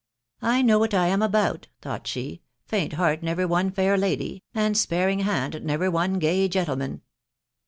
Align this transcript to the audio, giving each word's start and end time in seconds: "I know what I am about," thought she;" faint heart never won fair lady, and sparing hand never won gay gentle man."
"I 0.41 0.63
know 0.63 0.79
what 0.79 0.95
I 0.95 1.09
am 1.09 1.21
about," 1.21 1.67
thought 1.79 2.07
she;" 2.07 2.41
faint 2.65 2.93
heart 2.93 3.21
never 3.21 3.47
won 3.47 3.69
fair 3.69 3.97
lady, 3.99 4.41
and 4.51 4.75
sparing 4.75 5.19
hand 5.19 5.63
never 5.63 5.91
won 5.91 6.13
gay 6.17 6.47
gentle 6.49 6.75
man." 6.77 7.01